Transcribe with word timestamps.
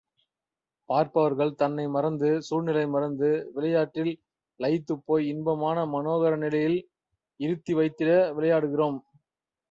பார்ப்பவர்கள் 0.89 1.51
தன்னை 1.55 1.83
மறந்து, 1.87 2.29
சூழ்நிலை 2.41 2.87
மறந்து, 2.87 3.29
விளையாட்டில் 3.53 4.09
லயித்துப்போய் 4.59 5.27
இன்பமான 5.27 5.83
மனோகர 5.85 6.37
நிலையில் 6.37 6.79
இருத்தி 7.39 7.73
வைத்திட 7.73 8.09
விளையாடுகிறோம். 8.39 8.97